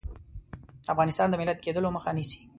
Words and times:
د 0.85 0.87
افغانستان 0.93 1.27
د 1.29 1.35
ملت 1.41 1.57
کېدلو 1.65 1.93
مخه 1.95 2.11
نیسي. 2.17 2.39